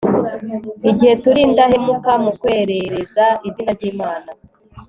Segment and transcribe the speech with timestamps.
[0.89, 4.29] igihe turi indahemuka mu kwerereza izina ry'imana